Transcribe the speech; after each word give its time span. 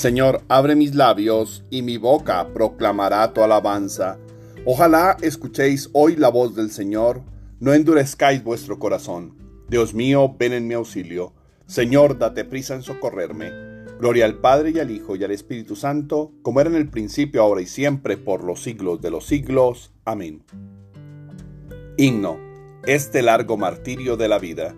Señor, 0.00 0.40
abre 0.48 0.76
mis 0.76 0.94
labios 0.94 1.62
y 1.68 1.82
mi 1.82 1.98
boca 1.98 2.54
proclamará 2.54 3.34
tu 3.34 3.42
alabanza. 3.42 4.18
Ojalá 4.64 5.18
escuchéis 5.20 5.90
hoy 5.92 6.16
la 6.16 6.30
voz 6.30 6.56
del 6.56 6.70
Señor, 6.70 7.20
no 7.58 7.74
endurezcáis 7.74 8.42
vuestro 8.42 8.78
corazón. 8.78 9.36
Dios 9.68 9.92
mío, 9.92 10.34
ven 10.38 10.54
en 10.54 10.66
mi 10.66 10.72
auxilio. 10.72 11.34
Señor, 11.66 12.16
date 12.16 12.46
prisa 12.46 12.74
en 12.76 12.82
socorrerme. 12.82 13.50
Gloria 13.98 14.24
al 14.24 14.38
Padre 14.38 14.70
y 14.70 14.78
al 14.78 14.90
Hijo 14.90 15.16
y 15.16 15.24
al 15.24 15.32
Espíritu 15.32 15.76
Santo, 15.76 16.32
como 16.40 16.62
era 16.62 16.70
en 16.70 16.76
el 16.76 16.88
principio, 16.88 17.42
ahora 17.42 17.60
y 17.60 17.66
siempre, 17.66 18.16
por 18.16 18.42
los 18.42 18.62
siglos 18.62 19.02
de 19.02 19.10
los 19.10 19.26
siglos. 19.26 19.92
Amén. 20.06 20.42
Himno. 21.98 22.38
Este 22.86 23.20
largo 23.20 23.58
martirio 23.58 24.16
de 24.16 24.28
la 24.28 24.38
vida. 24.38 24.74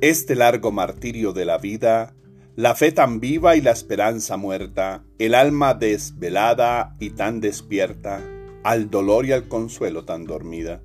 Este 0.00 0.34
largo 0.34 0.72
martirio 0.72 1.32
de 1.32 1.44
la 1.44 1.58
vida 1.58 2.14
la 2.56 2.74
fe 2.74 2.92
tan 2.92 3.20
viva 3.20 3.56
y 3.56 3.60
la 3.60 3.70
esperanza 3.70 4.36
muerta, 4.36 5.04
el 5.18 5.34
alma 5.34 5.74
desvelada 5.74 6.96
y 6.98 7.10
tan 7.10 7.40
despierta, 7.40 8.20
al 8.64 8.90
dolor 8.90 9.24
y 9.26 9.32
al 9.32 9.48
consuelo 9.48 10.04
tan 10.04 10.24
dormida. 10.24 10.82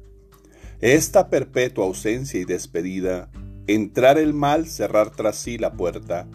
Esta 0.79 1.29
perpetua 1.29 1.85
ausencia 1.85 2.39
y 2.39 2.45
despedida, 2.45 3.29
entrar 3.67 4.17
el 4.17 4.33
mal, 4.33 4.67
cerrar 4.67 5.09
tras 5.09 5.37
sí 5.37 5.57
la 5.57 5.73
puerta, 5.73 6.27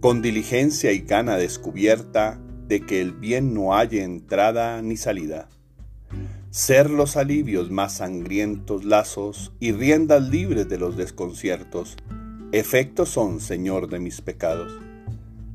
con 0.00 0.22
diligencia 0.22 0.92
y 0.92 1.00
gana 1.00 1.36
descubierta 1.36 2.40
de 2.66 2.80
que 2.80 3.02
el 3.02 3.12
bien 3.12 3.52
no 3.52 3.74
haya 3.76 4.02
entrada 4.02 4.80
ni 4.80 4.96
salida. 4.96 5.48
Ser 6.50 6.88
los 6.88 7.16
alivios 7.16 7.70
más 7.70 7.98
sangrientos 7.98 8.84
lazos 8.84 9.52
y 9.60 9.72
riendas 9.72 10.28
libres 10.28 10.68
de 10.68 10.78
los 10.78 10.96
desconciertos, 10.96 11.96
efectos 12.52 13.10
son, 13.10 13.40
Señor, 13.40 13.88
de 13.88 14.00
mis 14.00 14.20
pecados. 14.20 14.72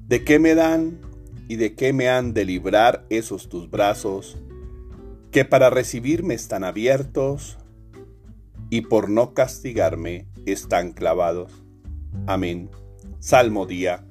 ¿De 0.08 0.24
qué 0.24 0.40
me 0.40 0.56
dan 0.56 1.00
y 1.48 1.58
de 1.58 1.76
qué 1.76 1.94
me 1.94 2.10
han 2.10 2.34
de 2.34 2.46
librar 2.46 3.06
esos 3.10 3.50
tus 3.50 3.70
brazos, 3.70 4.38
que 5.32 5.46
para 5.46 5.70
recibirme 5.70 6.34
están 6.34 6.64
abiertos 6.64 7.58
y 8.70 8.82
por 8.82 9.10
no 9.10 9.34
castigarme 9.34 10.28
están 10.46 10.94
clavados? 10.94 11.52
Amén. 12.28 12.70
Salmo 13.20 13.66
día. 13.66 14.06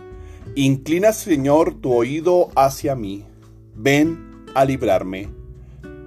Inclina, 0.55 1.13
Señor, 1.13 1.81
tu 1.81 1.93
oído 1.93 2.51
hacia 2.55 2.95
mí. 2.95 3.25
Ven 3.75 4.45
a 4.55 4.65
librarme. 4.65 5.31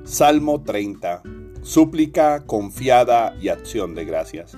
Salmo 0.03 0.61
30. 0.63 1.23
Súplica 1.63 2.45
confiada 2.45 3.35
y 3.41 3.49
acción 3.49 3.95
de 3.95 4.05
gracias. 4.05 4.57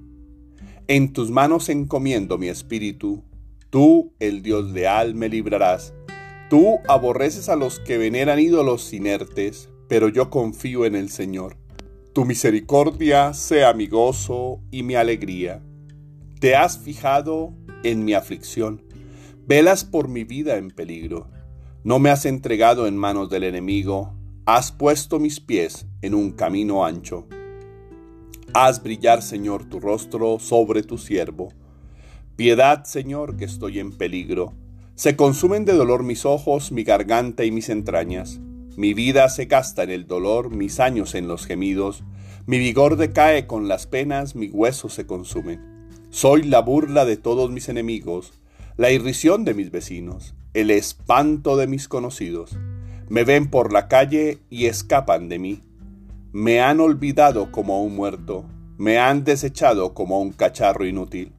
En 0.87 1.13
tus 1.13 1.29
manos 1.29 1.69
encomiendo 1.69 2.37
mi 2.37 2.47
espíritu. 2.47 3.23
Tú, 3.69 4.13
el 4.19 4.41
Dios 4.41 4.71
leal, 4.71 5.15
me 5.15 5.29
librarás. 5.29 5.93
Tú 6.49 6.79
aborreces 6.87 7.47
a 7.47 7.55
los 7.55 7.79
que 7.79 7.97
veneran 7.97 8.39
ídolos 8.39 8.91
inertes, 8.91 9.69
pero 9.87 10.09
yo 10.09 10.29
confío 10.29 10.85
en 10.85 10.95
el 10.95 11.09
Señor. 11.09 11.55
Tu 12.13 12.25
misericordia 12.25 13.33
sea 13.33 13.73
mi 13.73 13.87
gozo 13.87 14.59
y 14.69 14.83
mi 14.83 14.95
alegría. 14.95 15.63
Te 16.41 16.55
has 16.55 16.77
fijado 16.77 17.53
en 17.83 18.03
mi 18.03 18.13
aflicción. 18.13 18.83
Velas 19.47 19.85
por 19.85 20.09
mi 20.09 20.25
vida 20.25 20.57
en 20.57 20.71
peligro. 20.71 21.29
No 21.83 21.99
me 21.99 22.09
has 22.09 22.25
entregado 22.25 22.85
en 22.85 22.97
manos 22.97 23.29
del 23.29 23.43
enemigo. 23.43 24.13
Has 24.45 24.71
puesto 24.71 25.19
mis 25.19 25.39
pies 25.39 25.87
en 26.01 26.13
un 26.13 26.31
camino 26.31 26.85
ancho. 26.85 27.27
Haz 28.53 28.83
brillar, 28.83 29.21
Señor, 29.21 29.63
tu 29.63 29.79
rostro 29.79 30.37
sobre 30.37 30.83
tu 30.83 30.97
siervo. 30.97 31.53
Piedad, 32.35 32.83
Señor, 32.83 33.37
que 33.37 33.45
estoy 33.45 33.79
en 33.79 33.93
peligro. 33.93 34.53
Se 34.95 35.15
consumen 35.15 35.63
de 35.63 35.71
dolor 35.71 36.03
mis 36.03 36.25
ojos, 36.25 36.73
mi 36.73 36.83
garganta 36.83 37.45
y 37.45 37.51
mis 37.51 37.69
entrañas. 37.69 38.41
Mi 38.75 38.93
vida 38.93 39.29
se 39.29 39.45
gasta 39.45 39.83
en 39.83 39.89
el 39.89 40.05
dolor, 40.05 40.49
mis 40.49 40.81
años 40.81 41.15
en 41.15 41.29
los 41.29 41.45
gemidos. 41.45 42.03
Mi 42.45 42.57
vigor 42.57 42.97
decae 42.97 43.47
con 43.47 43.69
las 43.69 43.87
penas, 43.87 44.35
mis 44.35 44.51
huesos 44.51 44.93
se 44.93 45.05
consumen. 45.05 45.61
Soy 46.09 46.43
la 46.43 46.59
burla 46.59 47.05
de 47.05 47.15
todos 47.15 47.51
mis 47.51 47.69
enemigos, 47.69 48.33
la 48.75 48.91
irrisión 48.91 49.45
de 49.45 49.53
mis 49.53 49.71
vecinos, 49.71 50.35
el 50.53 50.71
espanto 50.71 51.55
de 51.55 51.67
mis 51.67 51.87
conocidos. 51.87 52.57
Me 53.07 53.23
ven 53.23 53.49
por 53.49 53.71
la 53.71 53.87
calle 53.87 54.39
y 54.49 54.65
escapan 54.65 55.29
de 55.29 55.39
mí. 55.39 55.61
Me 56.33 56.61
han 56.61 56.79
olvidado 56.79 57.51
como 57.51 57.83
un 57.83 57.93
muerto, 57.93 58.45
me 58.77 58.99
han 58.99 59.25
desechado 59.25 59.93
como 59.93 60.21
un 60.21 60.31
cacharro 60.31 60.85
inútil. 60.85 61.33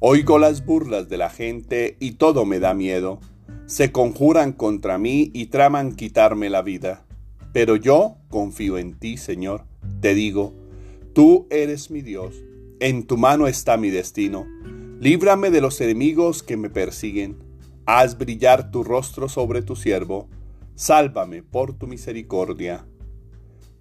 Oigo 0.00 0.40
las 0.40 0.66
burlas 0.66 1.08
de 1.08 1.16
la 1.16 1.30
gente 1.30 1.96
y 2.00 2.12
todo 2.12 2.44
me 2.44 2.58
da 2.58 2.74
miedo. 2.74 3.20
Se 3.66 3.92
conjuran 3.92 4.52
contra 4.52 4.98
mí 4.98 5.30
y 5.32 5.46
traman 5.46 5.94
quitarme 5.94 6.50
la 6.50 6.62
vida. 6.62 7.04
Pero 7.52 7.76
yo 7.76 8.16
confío 8.30 8.78
en 8.78 8.98
ti, 8.98 9.16
Señor. 9.16 9.64
Te 10.00 10.12
digo, 10.12 10.54
tú 11.12 11.46
eres 11.48 11.92
mi 11.92 12.02
Dios. 12.02 12.42
En 12.80 13.06
tu 13.06 13.16
mano 13.16 13.46
está 13.46 13.76
mi 13.76 13.90
destino. 13.90 14.44
Líbrame 14.98 15.50
de 15.50 15.60
los 15.60 15.80
enemigos 15.80 16.42
que 16.42 16.56
me 16.56 16.68
persiguen. 16.68 17.36
Haz 17.86 18.18
brillar 18.18 18.72
tu 18.72 18.82
rostro 18.82 19.28
sobre 19.28 19.62
tu 19.62 19.76
siervo. 19.76 20.28
Sálvame 20.74 21.44
por 21.44 21.74
tu 21.74 21.86
misericordia. 21.86 22.84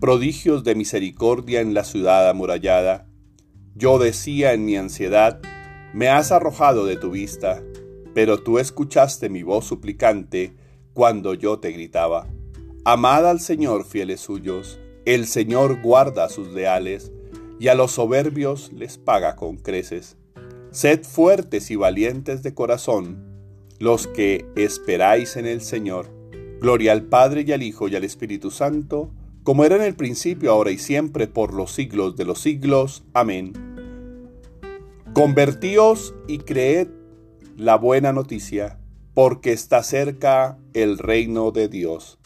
prodigios 0.00 0.62
de 0.62 0.74
misericordia 0.74 1.60
en 1.60 1.72
la 1.72 1.82
ciudad 1.82 2.28
amurallada. 2.28 3.06
Yo 3.74 3.98
decía 3.98 4.52
en 4.52 4.66
mi 4.66 4.76
ansiedad, 4.76 5.40
me 5.94 6.08
has 6.08 6.32
arrojado 6.32 6.84
de 6.84 6.96
tu 6.96 7.10
vista, 7.10 7.62
pero 8.14 8.38
tú 8.42 8.58
escuchaste 8.58 9.30
mi 9.30 9.42
voz 9.42 9.64
suplicante 9.64 10.54
cuando 10.92 11.32
yo 11.32 11.58
te 11.60 11.72
gritaba. 11.72 12.26
Amad 12.84 13.28
al 13.28 13.40
Señor, 13.40 13.84
fieles 13.84 14.20
suyos, 14.20 14.78
el 15.06 15.26
Señor 15.26 15.80
guarda 15.80 16.24
a 16.24 16.28
sus 16.28 16.48
leales, 16.48 17.10
y 17.58 17.68
a 17.68 17.74
los 17.74 17.92
soberbios 17.92 18.72
les 18.74 18.98
paga 18.98 19.34
con 19.34 19.56
creces. 19.56 20.16
Sed 20.72 21.04
fuertes 21.04 21.70
y 21.70 21.76
valientes 21.76 22.42
de 22.42 22.52
corazón, 22.52 23.24
los 23.78 24.06
que 24.06 24.44
esperáis 24.56 25.36
en 25.36 25.46
el 25.46 25.62
Señor. 25.62 26.10
Gloria 26.60 26.92
al 26.92 27.04
Padre 27.04 27.44
y 27.46 27.52
al 27.52 27.62
Hijo 27.62 27.88
y 27.88 27.96
al 27.96 28.04
Espíritu 28.04 28.50
Santo, 28.50 29.10
como 29.46 29.64
era 29.64 29.76
en 29.76 29.82
el 29.82 29.94
principio, 29.94 30.50
ahora 30.50 30.72
y 30.72 30.78
siempre, 30.78 31.28
por 31.28 31.54
los 31.54 31.70
siglos 31.70 32.16
de 32.16 32.24
los 32.24 32.40
siglos. 32.40 33.04
Amén. 33.14 33.52
Convertíos 35.12 36.16
y 36.26 36.38
creed 36.38 36.88
la 37.56 37.76
buena 37.76 38.12
noticia, 38.12 38.80
porque 39.14 39.52
está 39.52 39.84
cerca 39.84 40.58
el 40.74 40.98
reino 40.98 41.52
de 41.52 41.68
Dios. 41.68 42.18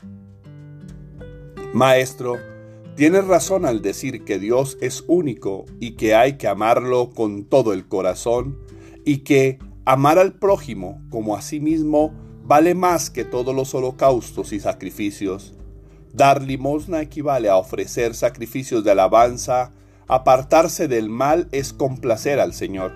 Maestro, 1.74 2.38
tienes 2.96 3.26
razón 3.26 3.66
al 3.66 3.82
decir 3.82 4.24
que 4.24 4.38
Dios 4.38 4.78
es 4.80 5.04
único 5.06 5.66
y 5.78 5.96
que 5.96 6.14
hay 6.14 6.38
que 6.38 6.48
amarlo 6.48 7.10
con 7.10 7.44
todo 7.44 7.74
el 7.74 7.86
corazón 7.86 8.58
y 9.04 9.18
que 9.18 9.58
amar 9.84 10.18
al 10.18 10.38
prójimo 10.38 11.02
como 11.10 11.36
a 11.36 11.42
sí 11.42 11.60
mismo 11.60 12.14
vale 12.44 12.74
más 12.74 13.10
que 13.10 13.26
todos 13.26 13.54
los 13.54 13.74
holocaustos 13.74 14.54
y 14.54 14.60
sacrificios. 14.60 15.54
Dar 16.12 16.42
limosna 16.42 17.00
equivale 17.02 17.48
a 17.48 17.56
ofrecer 17.56 18.14
sacrificios 18.14 18.84
de 18.84 18.90
alabanza 18.90 19.72
Apartarse 20.12 20.88
del 20.88 21.08
mal 21.08 21.46
es 21.52 21.72
complacer 21.72 22.40
al 22.40 22.52
Señor. 22.52 22.92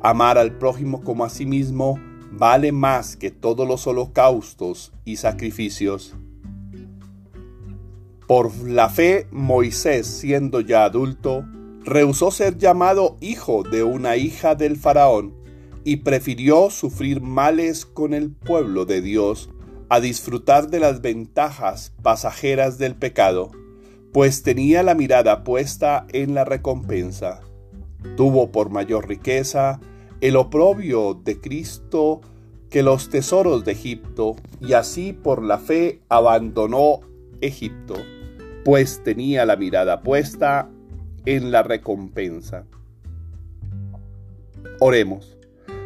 Amar 0.00 0.38
al 0.38 0.56
prójimo 0.56 1.02
como 1.02 1.24
a 1.24 1.28
sí 1.28 1.46
mismo 1.46 1.98
vale 2.30 2.70
más 2.70 3.16
que 3.16 3.32
todos 3.32 3.66
los 3.66 3.88
holocaustos 3.88 4.92
y 5.04 5.16
sacrificios. 5.16 6.14
Por 8.28 8.56
la 8.62 8.88
fe, 8.88 9.26
Moisés, 9.32 10.06
siendo 10.06 10.60
ya 10.60 10.84
adulto, 10.84 11.44
rehusó 11.82 12.30
ser 12.30 12.56
llamado 12.56 13.16
hijo 13.20 13.64
de 13.64 13.82
una 13.82 14.16
hija 14.16 14.54
del 14.54 14.76
faraón 14.76 15.34
y 15.82 15.96
prefirió 15.96 16.70
sufrir 16.70 17.20
males 17.20 17.84
con 17.84 18.14
el 18.14 18.30
pueblo 18.30 18.84
de 18.84 19.00
Dios 19.00 19.50
a 19.94 20.00
disfrutar 20.00 20.68
de 20.68 20.80
las 20.80 21.00
ventajas 21.00 21.92
pasajeras 22.02 22.78
del 22.78 22.94
pecado 22.96 23.50
pues 24.14 24.44
tenía 24.44 24.84
la 24.84 24.94
mirada 24.94 25.42
puesta 25.42 26.06
en 26.12 26.34
la 26.34 26.44
recompensa. 26.44 27.40
Tuvo 28.16 28.52
por 28.52 28.70
mayor 28.70 29.08
riqueza 29.08 29.80
el 30.20 30.36
oprobio 30.36 31.14
de 31.14 31.40
Cristo 31.40 32.20
que 32.70 32.84
los 32.84 33.08
tesoros 33.08 33.64
de 33.64 33.72
Egipto, 33.72 34.36
y 34.60 34.74
así 34.74 35.12
por 35.12 35.42
la 35.42 35.58
fe 35.58 36.00
abandonó 36.08 37.00
Egipto, 37.40 37.96
pues 38.64 39.02
tenía 39.02 39.44
la 39.46 39.56
mirada 39.56 40.02
puesta 40.02 40.70
en 41.26 41.50
la 41.50 41.64
recompensa. 41.64 42.66
Oremos. 44.78 45.36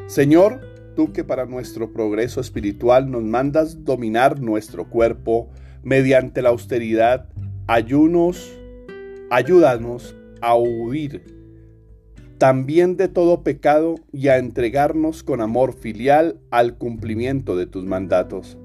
Señor, 0.06 0.67
tú 0.98 1.12
que 1.12 1.22
para 1.22 1.46
nuestro 1.46 1.92
progreso 1.92 2.40
espiritual 2.40 3.08
nos 3.08 3.22
mandas 3.22 3.84
dominar 3.84 4.40
nuestro 4.40 4.90
cuerpo 4.90 5.48
mediante 5.84 6.42
la 6.42 6.48
austeridad, 6.48 7.28
ayunos, 7.68 8.52
ayúdanos 9.30 10.16
a 10.40 10.56
huir 10.56 11.22
también 12.38 12.96
de 12.96 13.06
todo 13.06 13.44
pecado 13.44 13.94
y 14.12 14.26
a 14.26 14.38
entregarnos 14.38 15.22
con 15.22 15.40
amor 15.40 15.72
filial 15.72 16.40
al 16.50 16.76
cumplimiento 16.76 17.56
de 17.56 17.66
tus 17.66 17.84
mandatos. 17.84 18.58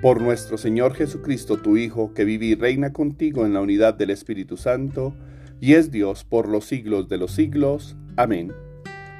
Por 0.00 0.22
nuestro 0.22 0.56
Señor 0.56 0.94
Jesucristo, 0.94 1.58
tu 1.58 1.76
Hijo, 1.76 2.14
que 2.14 2.24
vive 2.24 2.46
y 2.46 2.54
reina 2.54 2.94
contigo 2.94 3.44
en 3.44 3.52
la 3.52 3.60
unidad 3.60 3.92
del 3.92 4.08
Espíritu 4.08 4.56
Santo, 4.56 5.12
y 5.60 5.74
es 5.74 5.90
Dios 5.90 6.24
por 6.24 6.48
los 6.48 6.64
siglos 6.64 7.10
de 7.10 7.18
los 7.18 7.32
siglos. 7.32 7.94
Amén. 8.16 8.54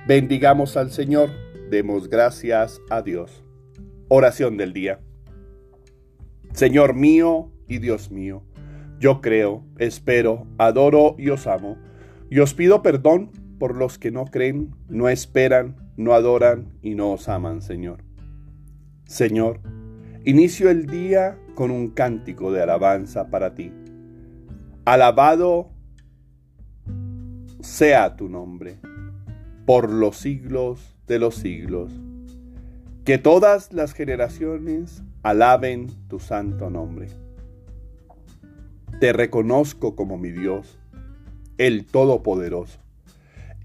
Bendigamos 0.07 0.79
al 0.79 0.91
Señor, 0.91 1.29
demos 1.71 2.09
gracias 2.09 2.81
a 2.91 3.03
Dios. 3.03 3.45
Oración 4.09 4.57
del 4.57 4.73
día. 4.73 5.01
Señor 6.53 6.95
mío 6.95 7.53
y 7.67 7.79
Dios 7.79 8.11
mío 8.11 8.43
yo 9.01 9.21
creo, 9.21 9.65
espero, 9.79 10.47
adoro 10.59 11.15
y 11.19 11.31
os 11.31 11.47
amo. 11.47 11.79
Y 12.31 12.41
os 12.41 12.55
pido 12.55 12.83
perdón 12.83 13.31
por 13.59 13.77
los 13.77 13.99
que 13.99 14.11
no 14.11 14.27
creen, 14.27 14.75
no 14.89 15.09
esperan, 15.09 15.77
no 15.97 16.15
adoran 16.15 16.73
y 16.83 16.95
no 16.95 17.13
os 17.13 17.29
aman, 17.29 17.63
Señor. 17.63 18.03
Señor, 19.07 19.61
inicio 20.25 20.69
el 20.69 20.87
día 20.87 21.39
con 21.55 21.71
un 21.71 21.91
cántico 21.91 22.53
de 22.53 22.63
alabanza 22.63 23.31
para 23.31 23.55
ti. 23.55 23.73
Alabado 24.85 25.71
sea 27.61 28.17
tu 28.17 28.29
nombre 28.29 28.79
por 29.65 29.93
los 29.93 30.17
siglos 30.17 30.98
de 31.09 31.19
los 31.19 31.35
siglos. 31.35 31.91
Que 33.05 33.19
todas 33.19 33.73
las 33.73 33.95
generaciones 33.95 35.03
alaben 35.23 35.89
tu 36.09 36.21
santo 36.21 36.71
nombre. 36.71 37.09
Te 39.01 39.13
reconozco 39.13 39.97
como 39.97 40.19
mi 40.19 40.31
Dios, 40.31 40.79
el 41.57 41.87
Todopoderoso, 41.87 42.79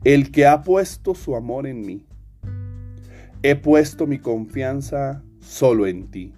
el 0.04 0.32
que 0.32 0.48
ha 0.48 0.62
puesto 0.62 1.14
su 1.14 1.36
amor 1.36 1.68
en 1.68 1.82
mí. 1.82 2.06
He 3.44 3.56
puesto 3.56 4.08
mi 4.08 4.20
confianza 4.20 5.22
solo 5.40 5.86
en 5.86 6.10
ti. 6.10 6.34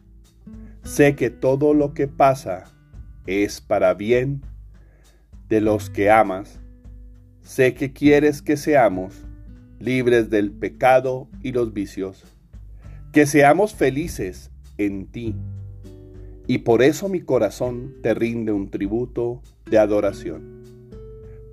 Sé 0.83 1.15
que 1.15 1.29
todo 1.29 1.73
lo 1.73 1.93
que 1.93 2.07
pasa 2.07 2.65
es 3.27 3.61
para 3.61 3.93
bien 3.93 4.41
de 5.49 5.61
los 5.61 5.89
que 5.89 6.09
amas. 6.09 6.59
Sé 7.41 7.75
que 7.75 7.93
quieres 7.93 8.41
que 8.41 8.57
seamos 8.57 9.24
libres 9.85 10.31
del 10.31 10.51
pecado 10.51 11.29
y 11.43 11.51
los 11.51 11.71
vicios, 11.71 12.23
que 13.13 13.27
seamos 13.27 13.75
felices 13.75 14.49
en 14.79 15.05
ti 15.05 15.35
y 16.47 16.59
por 16.59 16.81
eso 16.81 17.07
mi 17.07 17.21
corazón 17.21 17.95
te 18.01 18.15
rinde 18.15 18.51
un 18.51 18.71
tributo 18.71 19.43
de 19.69 19.77
adoración, 19.77 20.63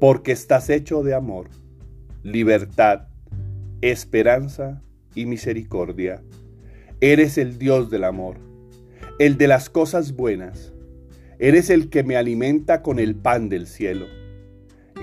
porque 0.00 0.32
estás 0.32 0.70
hecho 0.70 1.02
de 1.02 1.14
amor, 1.14 1.48
libertad, 2.22 3.08
esperanza 3.82 4.82
y 5.14 5.26
misericordia. 5.26 6.22
Eres 7.02 7.36
el 7.36 7.58
Dios 7.58 7.90
del 7.90 8.04
amor, 8.04 8.36
el 9.18 9.36
de 9.36 9.46
las 9.46 9.68
cosas 9.68 10.12
buenas. 10.16 10.72
Eres 11.38 11.68
el 11.68 11.90
que 11.90 12.02
me 12.02 12.16
alimenta 12.16 12.80
con 12.80 12.98
el 12.98 13.14
pan 13.14 13.50
del 13.50 13.66
cielo. 13.66 14.06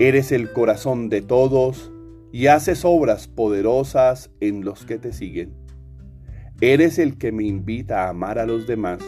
Eres 0.00 0.32
el 0.32 0.52
corazón 0.52 1.10
de 1.10 1.20
todos 1.20 1.92
y 2.32 2.46
haces 2.46 2.84
obras 2.84 3.28
poderosas 3.28 4.30
en 4.40 4.64
los 4.64 4.84
que 4.84 4.98
te 4.98 5.12
siguen. 5.12 5.54
Eres 6.60 6.98
el 6.98 7.18
que 7.18 7.32
me 7.32 7.44
invita 7.44 8.04
a 8.04 8.10
amar 8.10 8.38
a 8.38 8.46
los 8.46 8.66
demás 8.66 9.00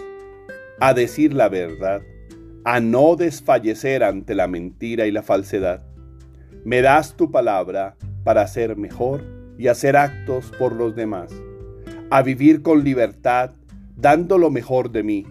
a 0.80 0.94
decir 0.94 1.32
la 1.32 1.48
verdad, 1.48 2.02
a 2.64 2.80
no 2.80 3.14
desfallecer 3.14 4.02
ante 4.02 4.34
la 4.34 4.48
mentira 4.48 5.06
y 5.06 5.12
la 5.12 5.22
falsedad. 5.22 5.84
Me 6.64 6.82
das 6.82 7.16
tu 7.16 7.30
palabra 7.30 7.94
para 8.24 8.48
ser 8.48 8.76
mejor 8.76 9.22
y 9.56 9.68
hacer 9.68 9.96
actos 9.96 10.50
por 10.58 10.72
los 10.72 10.96
demás, 10.96 11.32
a 12.10 12.22
vivir 12.22 12.62
con 12.62 12.82
libertad, 12.82 13.52
dando 13.96 14.38
lo 14.38 14.50
mejor 14.50 14.90
de 14.90 15.04
mí, 15.04 15.24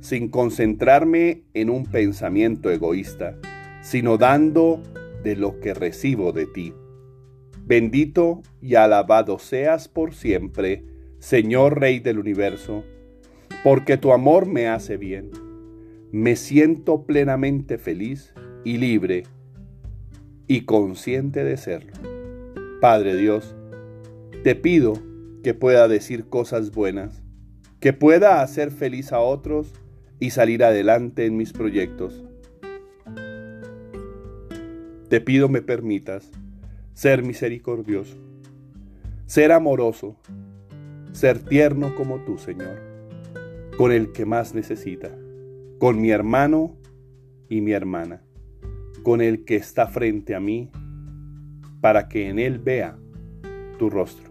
sin 0.00 0.28
concentrarme 0.28 1.44
en 1.54 1.70
un 1.70 1.86
pensamiento 1.86 2.68
egoísta, 2.70 3.36
sino 3.82 4.18
dando 4.18 4.82
de 5.22 5.36
lo 5.36 5.60
que 5.60 5.72
recibo 5.72 6.32
de 6.32 6.46
ti. 6.46 6.74
Bendito 7.66 8.42
y 8.62 8.76
alabado 8.76 9.40
seas 9.40 9.88
por 9.88 10.14
siempre, 10.14 10.84
Señor 11.18 11.80
Rey 11.80 11.98
del 11.98 12.20
universo, 12.20 12.84
porque 13.64 13.96
tu 13.96 14.12
amor 14.12 14.46
me 14.46 14.68
hace 14.68 14.96
bien. 14.96 15.32
Me 16.12 16.36
siento 16.36 17.06
plenamente 17.06 17.76
feliz 17.76 18.32
y 18.62 18.76
libre 18.76 19.24
y 20.46 20.60
consciente 20.60 21.42
de 21.42 21.56
serlo. 21.56 21.92
Padre 22.80 23.16
Dios, 23.16 23.56
te 24.44 24.54
pido 24.54 24.92
que 25.42 25.52
pueda 25.52 25.88
decir 25.88 26.28
cosas 26.28 26.70
buenas, 26.70 27.24
que 27.80 27.92
pueda 27.92 28.42
hacer 28.42 28.70
feliz 28.70 29.12
a 29.12 29.18
otros 29.18 29.74
y 30.20 30.30
salir 30.30 30.62
adelante 30.62 31.26
en 31.26 31.36
mis 31.36 31.52
proyectos. 31.52 32.24
Te 35.08 35.20
pido 35.20 35.48
me 35.48 35.62
permitas 35.62 36.30
ser 36.96 37.22
misericordioso, 37.22 38.16
ser 39.26 39.52
amoroso, 39.52 40.16
ser 41.12 41.38
tierno 41.38 41.94
como 41.94 42.16
tú, 42.24 42.38
Señor 42.38 42.96
con 43.76 43.92
el 43.92 44.12
que 44.12 44.24
más 44.24 44.54
necesita, 44.54 45.10
con 45.78 46.00
mi 46.00 46.10
hermano 46.10 46.76
y 47.48 47.60
mi 47.60 47.72
hermana, 47.72 48.22
con 49.02 49.20
el 49.20 49.44
que 49.44 49.56
está 49.56 49.86
frente 49.86 50.34
a 50.34 50.40
mí, 50.40 50.70
para 51.80 52.08
que 52.08 52.28
en 52.28 52.38
él 52.38 52.58
vea 52.58 52.96
tu 53.78 53.90
rostro. 53.90 54.30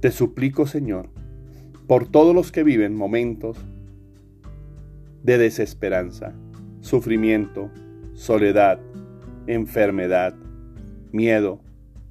Te 0.00 0.10
suplico, 0.10 0.66
Señor, 0.66 1.10
por 1.86 2.08
todos 2.08 2.34
los 2.34 2.50
que 2.50 2.64
viven 2.64 2.96
momentos 2.96 3.56
de 5.22 5.38
desesperanza, 5.38 6.34
sufrimiento, 6.80 7.70
soledad, 8.14 8.80
enfermedad, 9.46 10.34
miedo, 11.12 11.60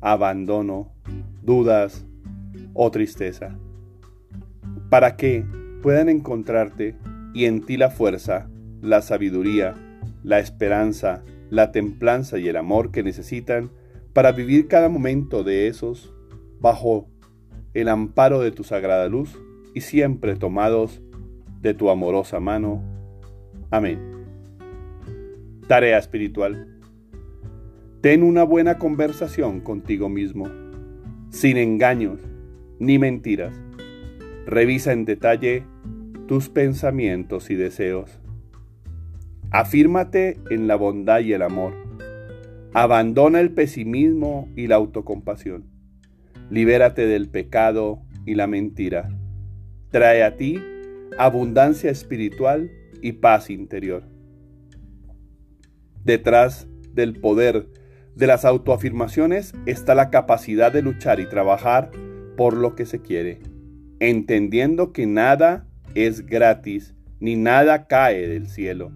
abandono, 0.01 0.91
dudas 1.41 2.05
o 2.73 2.91
tristeza, 2.91 3.57
para 4.89 5.15
que 5.15 5.45
puedan 5.81 6.09
encontrarte 6.09 6.95
y 7.33 7.45
en 7.45 7.61
ti 7.65 7.77
la 7.77 7.89
fuerza, 7.89 8.49
la 8.81 9.01
sabiduría, 9.01 9.75
la 10.23 10.39
esperanza, 10.39 11.23
la 11.49 11.71
templanza 11.71 12.37
y 12.37 12.47
el 12.47 12.57
amor 12.57 12.91
que 12.91 13.03
necesitan 13.03 13.69
para 14.13 14.31
vivir 14.31 14.67
cada 14.67 14.89
momento 14.89 15.43
de 15.43 15.67
esos 15.67 16.13
bajo 16.59 17.07
el 17.73 17.89
amparo 17.89 18.39
de 18.39 18.51
tu 18.51 18.63
sagrada 18.63 19.07
luz 19.07 19.37
y 19.73 19.81
siempre 19.81 20.35
tomados 20.35 21.01
de 21.61 21.73
tu 21.73 21.89
amorosa 21.89 22.39
mano. 22.39 22.81
Amén. 23.69 23.99
Tarea 25.67 25.97
espiritual. 25.97 26.75
Ten 28.05 28.21
una 28.21 28.43
buena 28.43 28.77
conversación 28.77 29.62
contigo 29.62 30.09
mismo, 30.09 30.47
sin 31.31 31.57
engaños 31.57 32.19
ni 32.77 33.00
mentiras. 33.00 33.59
Revisa 34.45 34.93
en 34.93 35.05
detalle 35.05 35.63
tus 36.27 36.50
pensamientos 36.50 37.50
y 37.50 37.55
deseos. 37.55 38.19
Afírmate 39.50 40.38
en 40.51 40.67
la 40.67 40.75
bondad 40.75 41.21
y 41.21 41.33
el 41.33 41.41
amor. 41.41 41.74
Abandona 42.75 43.39
el 43.39 43.50
pesimismo 43.50 44.50
y 44.55 44.67
la 44.67 44.75
autocompasión. 44.75 45.65
Libérate 46.51 47.07
del 47.07 47.27
pecado 47.27 48.03
y 48.24 48.35
la 48.35 48.45
mentira. 48.45 49.09
Trae 49.89 50.21
a 50.21 50.38
ti 50.38 50.62
abundancia 51.17 51.89
espiritual 51.89 52.69
y 53.01 53.13
paz 53.13 53.50
interior. 53.50 54.03
Detrás 56.03 56.67
del 56.93 57.19
poder 57.19 57.65
de 58.15 58.27
las 58.27 58.45
autoafirmaciones 58.45 59.53
está 59.65 59.93
la 59.93 60.10
capacidad 60.10 60.72
de 60.72 60.81
luchar 60.81 61.19
y 61.19 61.27
trabajar 61.27 61.91
por 62.38 62.55
lo 62.55 62.75
que 62.75 62.86
se 62.86 63.01
quiere, 63.01 63.39
entendiendo 64.00 64.93
que 64.93 65.05
nada 65.05 65.67
es 65.95 66.25
gratis 66.25 66.95
ni 67.19 67.36
nada 67.36 67.88
cae 67.88 68.27
del 68.27 68.48
cielo 68.48 68.91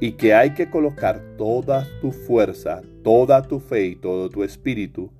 y 0.00 0.12
que 0.12 0.34
hay 0.34 0.50
que 0.54 0.70
colocar 0.70 1.22
toda 1.36 1.86
tu 2.00 2.12
fuerza, 2.12 2.82
toda 3.02 3.42
tu 3.42 3.60
fe 3.60 3.86
y 3.86 3.96
todo 3.96 4.28
tu 4.28 4.44
espíritu 4.44 5.10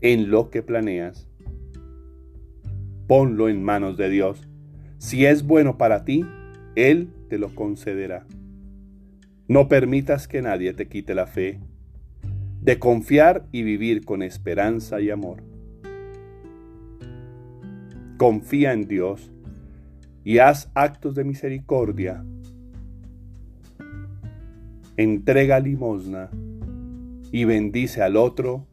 en 0.00 0.30
lo 0.30 0.50
que 0.50 0.62
planeas. 0.62 1.28
Ponlo 3.06 3.48
en 3.48 3.62
manos 3.62 3.96
de 3.96 4.08
Dios. 4.08 4.48
Si 4.98 5.26
es 5.26 5.46
bueno 5.46 5.78
para 5.78 6.04
ti, 6.04 6.24
Él 6.74 7.10
te 7.28 7.38
lo 7.38 7.54
concederá. 7.54 8.26
No 9.46 9.68
permitas 9.68 10.26
que 10.26 10.42
nadie 10.42 10.72
te 10.72 10.88
quite 10.88 11.14
la 11.14 11.26
fe 11.26 11.60
de 12.64 12.78
confiar 12.78 13.44
y 13.52 13.62
vivir 13.62 14.06
con 14.06 14.22
esperanza 14.22 14.98
y 15.02 15.10
amor. 15.10 15.42
Confía 18.16 18.72
en 18.72 18.88
Dios 18.88 19.30
y 20.24 20.38
haz 20.38 20.70
actos 20.74 21.14
de 21.14 21.24
misericordia. 21.24 22.24
Entrega 24.96 25.60
limosna 25.60 26.30
y 27.30 27.44
bendice 27.44 28.00
al 28.00 28.16
otro 28.16 28.66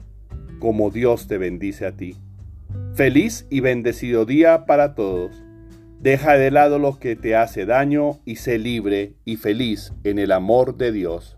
como 0.60 0.90
Dios 0.90 1.28
te 1.28 1.38
bendice 1.38 1.86
a 1.86 1.92
ti. 1.92 2.16
Feliz 2.94 3.46
y 3.50 3.60
bendecido 3.60 4.26
día 4.26 4.66
para 4.66 4.96
todos. 4.96 5.44
Deja 6.00 6.38
de 6.38 6.50
lado 6.50 6.80
lo 6.80 6.98
que 6.98 7.18
te 7.18 7.36
hace 7.36 7.66
daño 7.66 8.20
y 8.24 8.38
sé 8.38 8.58
libre 8.58 9.16
y 9.26 9.36
feliz 9.36 9.92
en 10.06 10.18
el 10.18 10.32
amor 10.32 10.78
de 10.78 10.94
Dios. 10.94 11.38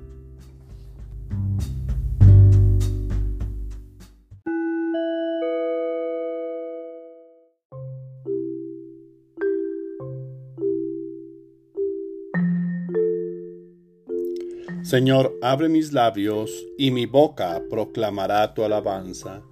Señor, 14.83 15.37
abre 15.41 15.69
mis 15.69 15.93
labios, 15.93 16.51
y 16.77 16.91
mi 16.91 17.05
boca 17.05 17.63
proclamará 17.69 18.53
tu 18.53 18.63
alabanza. 18.63 19.43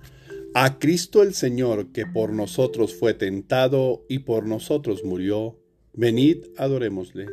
A 0.56 0.80
Cristo 0.80 1.22
el 1.22 1.36
Señor, 1.36 1.92
que 1.92 2.08
por 2.08 2.34
nosotros 2.34 2.96
fue 2.96 3.14
tentado 3.14 4.04
y 4.10 4.20
por 4.20 4.48
nosotros 4.48 5.04
murió, 5.04 5.60
Venid, 5.94 6.46
adorémosle. 6.58 7.28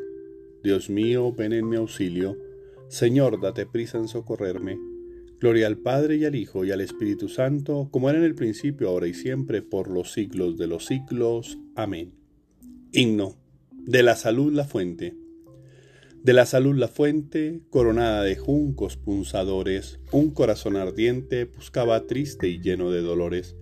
Dios 0.63 0.91
mío, 0.91 1.33
ven 1.33 1.53
en 1.53 1.69
mi 1.69 1.77
auxilio. 1.77 2.37
Señor, 2.89 3.41
date 3.41 3.65
prisa 3.65 3.97
en 3.99 4.09
socorrerme. 4.09 4.79
Gloria 5.41 5.67
al 5.67 5.79
Padre 5.79 6.17
y 6.17 6.25
al 6.25 6.35
Hijo 6.35 6.65
y 6.65 6.73
al 6.73 6.81
Espíritu 6.81 7.29
Santo, 7.29 7.89
como 7.91 8.11
era 8.11 8.19
en 8.19 8.25
el 8.25 8.35
principio, 8.35 8.89
ahora 8.89 9.07
y 9.07 9.15
siempre, 9.15 9.63
por 9.63 9.91
los 9.91 10.13
siglos 10.13 10.59
de 10.59 10.67
los 10.67 10.87
siglos. 10.87 11.59
Amén. 11.75 12.13
Himno. 12.93 13.37
De 13.71 14.03
la 14.03 14.17
salud 14.17 14.53
la 14.53 14.65
fuente. 14.65 15.15
De 16.27 16.33
la 16.33 16.45
salud 16.45 16.75
la 16.75 16.89
fuente, 16.89 17.61
coronada 17.71 18.25
de 18.25 18.35
juncos 18.35 18.97
punzadores, 18.97 20.01
un 20.11 20.31
corazón 20.33 20.75
ardiente 20.75 21.45
buscaba 21.45 22.05
triste 22.09 22.49
y 22.49 22.61
lleno 22.61 22.91
de 22.91 23.01
dolores 23.01 23.55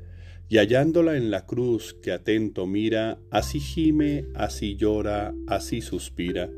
y 0.49 0.57
hallándola 0.57 1.19
en 1.19 1.31
la 1.31 1.45
cruz 1.45 1.93
que 1.93 2.11
atento 2.11 2.67
mira, 2.67 3.19
así 3.31 3.61
gime, 3.61 4.25
así 4.35 4.77
llora, 4.77 5.35
así 5.47 5.83
suspira. 5.83 6.49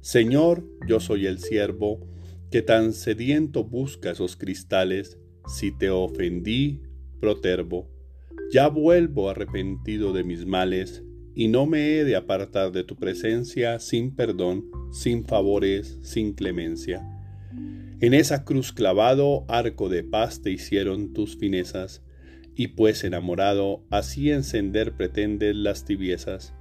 Señor, 0.00 0.64
yo 0.88 0.98
soy 0.98 1.26
el 1.26 1.38
siervo, 1.38 2.00
que 2.50 2.62
tan 2.62 2.92
sediento 2.92 3.62
busca 3.62 4.10
esos 4.10 4.34
cristales, 4.34 5.16
si 5.46 5.70
te 5.70 5.90
ofendí, 5.90 6.82
protervo. 7.20 7.88
Ya 8.52 8.66
vuelvo 8.66 9.30
arrepentido 9.30 10.12
de 10.12 10.24
mis 10.24 10.44
males, 10.44 11.04
y 11.36 11.48
no 11.48 11.66
me 11.66 11.98
he 11.98 12.04
de 12.04 12.16
apartar 12.16 12.72
de 12.72 12.82
tu 12.82 12.96
presencia 12.96 13.78
sin 13.78 14.16
perdón, 14.16 14.64
sin 14.90 15.26
favores, 15.26 15.98
sin 16.00 16.32
clemencia. 16.32 17.06
En 18.00 18.14
esa 18.14 18.44
cruz 18.44 18.72
clavado, 18.72 19.44
arco 19.46 19.90
de 19.90 20.02
paz 20.02 20.40
te 20.40 20.50
hicieron 20.50 21.12
tus 21.12 21.36
finezas, 21.36 22.02
y 22.54 22.68
pues 22.68 23.04
enamorado, 23.04 23.84
así 23.90 24.30
encender 24.30 24.96
pretendes 24.96 25.54
las 25.54 25.84
tibiezas. 25.84 26.54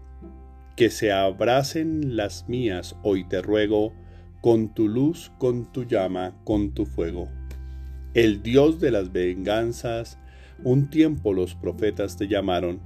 Que 0.76 0.90
se 0.90 1.14
abracen 1.14 2.18
las 2.18 2.50
mías, 2.50 2.98
hoy 3.02 3.26
te 3.30 3.42
ruego, 3.42 3.94
con 4.42 4.74
tu 4.74 4.90
luz, 4.90 5.32
con 5.38 5.72
tu 5.72 5.86
llama, 5.86 6.36
con 6.44 6.74
tu 6.74 6.86
fuego. 6.86 7.30
El 8.14 8.44
Dios 8.44 8.82
de 8.82 8.92
las 8.92 9.14
venganzas, 9.14 10.20
un 10.66 10.90
tiempo 10.90 11.34
los 11.34 11.56
profetas 11.56 12.18
te 12.18 12.28
llamaron, 12.28 12.82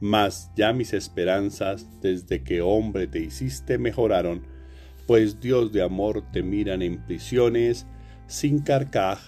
mas 0.00 0.50
ya 0.56 0.72
mis 0.72 0.92
esperanzas, 0.92 1.86
desde 2.00 2.42
que 2.42 2.60
hombre 2.60 3.06
te 3.06 3.20
hiciste, 3.20 3.78
mejoraron, 3.78 4.42
pues 5.06 5.40
Dios 5.40 5.72
de 5.72 5.82
amor 5.82 6.24
te 6.32 6.42
miran 6.42 6.82
en 6.82 7.04
prisiones, 7.06 7.86
sin 8.26 8.60
carcaj, 8.60 9.18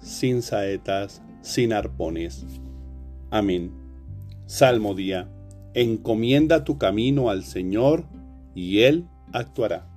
sin 0.00 0.42
saetas, 0.42 1.22
sin 1.40 1.72
arpones. 1.72 2.44
Amén. 3.30 3.72
Salmo 4.46 4.94
día. 4.94 5.28
Encomienda 5.72 6.64
tu 6.64 6.78
camino 6.78 7.30
al 7.30 7.44
Señor 7.44 8.06
y 8.56 8.80
Él 8.80 9.06
actuará. 9.32 9.88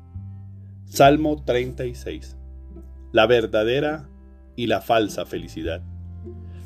Salmo 0.85 1.43
36. 1.43 2.37
La 3.11 3.25
verdadera 3.25 4.07
y 4.55 4.67
la 4.67 4.81
falsa 4.81 5.25
felicidad. 5.25 5.81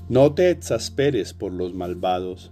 No 0.10 0.34
te 0.34 0.50
exasperes 0.50 1.34
por 1.34 1.54
los 1.54 1.74
malvados, 1.74 2.52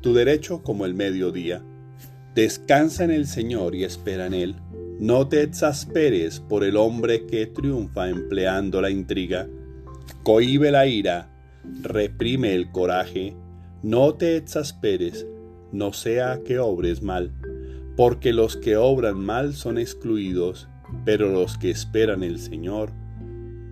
tu 0.00 0.14
derecho 0.14 0.62
como 0.62 0.84
el 0.86 0.94
mediodía. 0.94 1.62
Descansa 2.34 3.04
en 3.04 3.10
el 3.10 3.26
Señor 3.26 3.74
y 3.74 3.84
espera 3.84 4.26
en 4.26 4.34
Él. 4.34 4.56
No 4.98 5.28
te 5.28 5.42
exasperes 5.42 6.40
por 6.40 6.64
el 6.64 6.76
hombre 6.76 7.26
que 7.26 7.46
triunfa 7.46 8.08
empleando 8.08 8.80
la 8.80 8.90
intriga 8.90 9.46
Cohibe 10.22 10.72
la 10.72 10.86
ira, 10.86 11.28
reprime 11.82 12.54
el 12.54 12.72
coraje, 12.72 13.36
no 13.82 14.14
te 14.14 14.36
exasperes, 14.36 15.26
no 15.70 15.92
sea 15.92 16.40
que 16.44 16.58
obres 16.58 17.00
mal, 17.02 17.32
porque 17.96 18.32
los 18.32 18.56
que 18.56 18.76
obran 18.76 19.18
mal 19.18 19.54
son 19.54 19.78
excluidos, 19.78 20.68
pero 21.04 21.30
los 21.30 21.58
que 21.58 21.70
esperan 21.70 22.24
el 22.24 22.40
Señor 22.40 22.90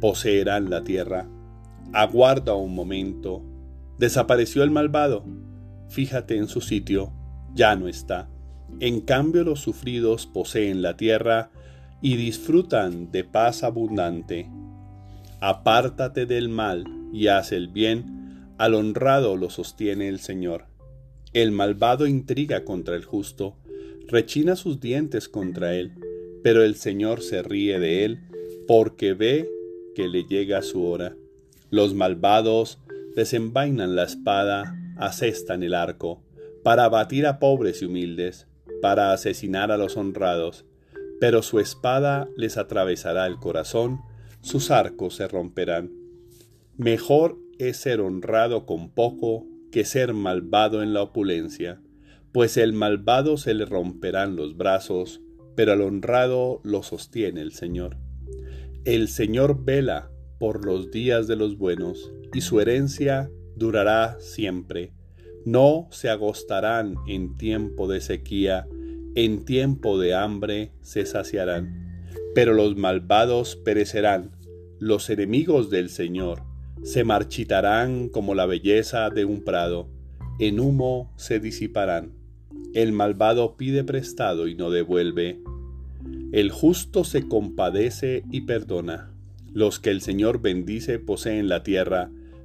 poseerán 0.00 0.70
la 0.70 0.84
tierra. 0.84 1.28
Aguarda 1.92 2.54
un 2.54 2.74
momento. 2.74 3.42
Desapareció 3.98 4.62
el 4.62 4.70
malvado. 4.70 5.24
Fíjate 5.88 6.36
en 6.36 6.48
su 6.48 6.60
sitio, 6.60 7.12
ya 7.54 7.76
no 7.76 7.88
está. 7.88 8.28
En 8.80 9.00
cambio 9.00 9.44
los 9.44 9.60
sufridos 9.60 10.26
poseen 10.26 10.82
la 10.82 10.96
tierra 10.96 11.50
y 12.02 12.16
disfrutan 12.16 13.10
de 13.12 13.24
paz 13.24 13.62
abundante. 13.62 14.50
Apártate 15.40 16.26
del 16.26 16.48
mal 16.48 16.84
y 17.12 17.28
haz 17.28 17.52
el 17.52 17.68
bien, 17.68 18.50
al 18.58 18.74
honrado 18.74 19.36
lo 19.36 19.50
sostiene 19.50 20.08
el 20.08 20.20
Señor. 20.20 20.66
El 21.32 21.50
malvado 21.50 22.06
intriga 22.06 22.64
contra 22.64 22.94
el 22.94 23.04
justo, 23.04 23.56
rechina 24.06 24.56
sus 24.56 24.80
dientes 24.80 25.28
contra 25.28 25.74
él, 25.74 25.92
pero 26.42 26.62
el 26.62 26.76
Señor 26.76 27.22
se 27.22 27.42
ríe 27.42 27.78
de 27.78 28.04
él, 28.04 28.20
porque 28.66 29.14
ve 29.14 29.50
que 29.94 30.08
le 30.08 30.24
llega 30.24 30.62
su 30.62 30.84
hora. 30.84 31.16
Los 31.70 31.94
malvados 31.94 32.78
desenvainan 33.16 33.96
la 33.96 34.04
espada, 34.04 34.78
asestan 34.96 35.62
el 35.62 35.74
arco, 35.74 36.22
para 36.62 36.84
abatir 36.84 37.26
a 37.26 37.38
pobres 37.38 37.82
y 37.82 37.86
humildes, 37.86 38.46
para 38.80 39.12
asesinar 39.12 39.70
a 39.70 39.76
los 39.76 39.96
honrados, 39.96 40.64
pero 41.20 41.42
su 41.42 41.60
espada 41.60 42.28
les 42.36 42.56
atravesará 42.56 43.26
el 43.26 43.36
corazón, 43.36 44.00
sus 44.40 44.70
arcos 44.70 45.16
se 45.16 45.28
romperán. 45.28 45.92
Mejor 46.76 47.38
es 47.58 47.78
ser 47.78 48.00
honrado 48.00 48.66
con 48.66 48.90
poco 48.90 49.46
que 49.70 49.84
ser 49.84 50.12
malvado 50.12 50.82
en 50.82 50.92
la 50.92 51.02
opulencia, 51.02 51.80
pues 52.32 52.56
el 52.56 52.72
malvado 52.72 53.36
se 53.36 53.54
le 53.54 53.64
romperán 53.64 54.36
los 54.36 54.56
brazos, 54.56 55.20
pero 55.54 55.72
al 55.72 55.82
honrado 55.82 56.60
lo 56.64 56.82
sostiene 56.82 57.40
el 57.40 57.52
Señor. 57.52 57.96
El 58.84 59.08
Señor 59.08 59.64
vela 59.64 60.10
por 60.38 60.66
los 60.66 60.90
días 60.90 61.26
de 61.26 61.36
los 61.36 61.56
buenos, 61.56 62.12
y 62.34 62.40
su 62.40 62.60
herencia 62.60 63.30
durará 63.56 64.16
siempre. 64.20 64.92
No 65.44 65.88
se 65.90 66.08
agostarán 66.08 66.96
en 67.06 67.36
tiempo 67.36 67.86
de 67.88 68.00
sequía, 68.00 68.66
en 69.14 69.44
tiempo 69.44 69.98
de 69.98 70.14
hambre 70.14 70.72
se 70.80 71.06
saciarán. 71.06 72.02
Pero 72.34 72.54
los 72.54 72.76
malvados 72.76 73.56
perecerán, 73.56 74.32
los 74.78 75.08
enemigos 75.10 75.70
del 75.70 75.88
Señor 75.88 76.42
se 76.82 77.04
marchitarán 77.04 78.08
como 78.08 78.34
la 78.34 78.46
belleza 78.46 79.08
de 79.10 79.24
un 79.24 79.42
prado, 79.42 79.88
en 80.38 80.60
humo 80.60 81.12
se 81.16 81.40
disiparán. 81.40 82.12
El 82.74 82.92
malvado 82.92 83.56
pide 83.56 83.84
prestado 83.84 84.48
y 84.48 84.54
no 84.56 84.70
devuelve. 84.70 85.40
El 86.32 86.50
justo 86.50 87.04
se 87.04 87.28
compadece 87.28 88.24
y 88.30 88.42
perdona. 88.42 89.14
Los 89.52 89.78
que 89.78 89.90
el 89.90 90.00
Señor 90.00 90.42
bendice 90.42 90.98
poseen 90.98 91.48
la 91.48 91.62
tierra, 91.62 92.10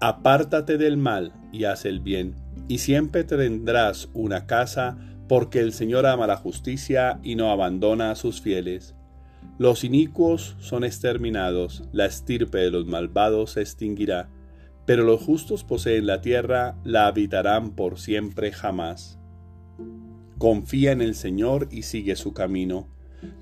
Apártate 0.00 0.78
del 0.78 0.96
mal 0.96 1.32
y 1.52 1.64
haz 1.64 1.84
el 1.84 2.00
bien, 2.00 2.34
y 2.68 2.78
siempre 2.78 3.22
tendrás 3.22 4.08
una 4.14 4.46
casa, 4.46 4.96
porque 5.28 5.60
el 5.60 5.72
Señor 5.72 6.06
ama 6.06 6.26
la 6.26 6.36
justicia 6.36 7.20
y 7.22 7.36
no 7.36 7.50
abandona 7.50 8.10
a 8.10 8.16
sus 8.16 8.40
fieles. 8.40 8.94
Los 9.58 9.84
inicuos 9.84 10.56
son 10.58 10.84
exterminados, 10.84 11.84
la 11.92 12.06
estirpe 12.06 12.58
de 12.58 12.70
los 12.70 12.86
malvados 12.86 13.52
se 13.52 13.60
extinguirá, 13.60 14.30
pero 14.86 15.04
los 15.04 15.20
justos 15.20 15.64
poseen 15.64 16.06
la 16.06 16.20
tierra, 16.20 16.76
la 16.82 17.06
habitarán 17.06 17.76
por 17.76 17.98
siempre 17.98 18.52
jamás. 18.52 19.18
Confía 20.38 20.92
en 20.92 21.02
el 21.02 21.14
Señor 21.14 21.68
y 21.70 21.82
sigue 21.82 22.16
su 22.16 22.32
camino 22.32 22.88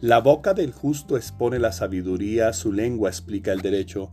la 0.01 0.19
boca 0.21 0.55
del 0.55 0.73
justo 0.73 1.17
expone 1.17 1.59
la 1.59 1.73
sabiduría, 1.73 2.53
su 2.53 2.73
lengua 2.73 3.11
explica 3.11 3.53
el 3.53 3.61
derecho, 3.61 4.13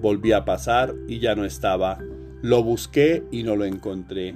Volví 0.00 0.32
a 0.32 0.44
pasar 0.44 0.94
y 1.08 1.18
ya 1.18 1.34
no 1.34 1.44
estaba. 1.44 1.98
Lo 2.42 2.62
busqué 2.62 3.24
y 3.30 3.42
no 3.42 3.56
lo 3.56 3.64
encontré. 3.64 4.34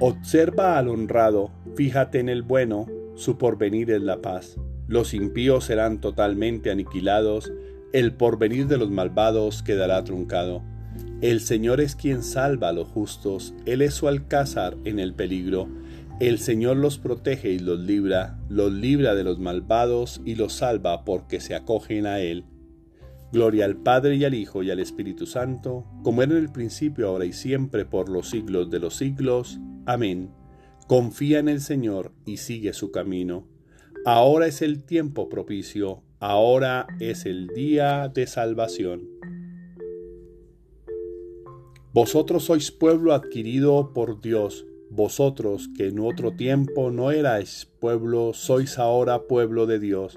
Observa 0.00 0.78
al 0.78 0.88
honrado, 0.88 1.52
fíjate 1.76 2.18
en 2.18 2.28
el 2.28 2.42
bueno, 2.42 2.86
su 3.14 3.38
porvenir 3.38 3.90
es 3.90 4.02
la 4.02 4.20
paz. 4.20 4.56
Los 4.88 5.14
impíos 5.14 5.64
serán 5.64 6.00
totalmente 6.00 6.70
aniquilados, 6.70 7.52
el 7.92 8.12
porvenir 8.12 8.66
de 8.66 8.76
los 8.78 8.90
malvados 8.90 9.62
quedará 9.62 10.04
truncado. 10.04 10.62
El 11.22 11.40
Señor 11.40 11.80
es 11.80 11.96
quien 11.96 12.22
salva 12.22 12.68
a 12.68 12.72
los 12.72 12.88
justos, 12.88 13.54
Él 13.64 13.80
es 13.80 13.94
su 13.94 14.06
alcázar 14.06 14.76
en 14.84 14.98
el 14.98 15.14
peligro. 15.14 15.68
El 16.20 16.38
Señor 16.38 16.76
los 16.76 16.98
protege 16.98 17.50
y 17.50 17.58
los 17.58 17.78
libra, 17.78 18.38
los 18.48 18.72
libra 18.72 19.14
de 19.14 19.24
los 19.24 19.38
malvados 19.38 20.20
y 20.24 20.34
los 20.34 20.52
salva 20.52 21.04
porque 21.04 21.40
se 21.40 21.54
acogen 21.54 22.06
a 22.06 22.20
Él. 22.20 22.44
Gloria 23.32 23.64
al 23.64 23.76
Padre 23.76 24.16
y 24.16 24.24
al 24.24 24.34
Hijo 24.34 24.62
y 24.62 24.70
al 24.70 24.80
Espíritu 24.80 25.26
Santo, 25.26 25.84
como 26.02 26.22
era 26.22 26.32
en 26.32 26.38
el 26.38 26.50
principio, 26.50 27.08
ahora 27.08 27.24
y 27.24 27.32
siempre, 27.32 27.84
por 27.84 28.08
los 28.08 28.30
siglos 28.30 28.70
de 28.70 28.78
los 28.78 28.96
siglos. 28.96 29.58
Amén. 29.84 30.30
Confía 30.86 31.38
en 31.38 31.48
el 31.48 31.60
Señor 31.60 32.12
y 32.24 32.38
sigue 32.38 32.72
su 32.72 32.90
camino. 32.90 33.46
Ahora 34.04 34.46
es 34.46 34.62
el 34.62 34.84
tiempo 34.84 35.28
propicio, 35.28 36.02
ahora 36.20 36.86
es 37.00 37.26
el 37.26 37.48
día 37.48 38.08
de 38.08 38.26
salvación. 38.26 39.08
Vosotros 41.92 42.44
sois 42.44 42.70
pueblo 42.70 43.12
adquirido 43.14 43.92
por 43.92 44.20
Dios 44.20 44.66
vosotros 44.90 45.68
que 45.76 45.88
en 45.88 45.98
otro 45.98 46.32
tiempo 46.32 46.90
no 46.90 47.10
erais 47.10 47.68
pueblo, 47.80 48.32
sois 48.34 48.78
ahora 48.78 49.26
pueblo 49.26 49.66
de 49.66 49.78
Dios. 49.78 50.16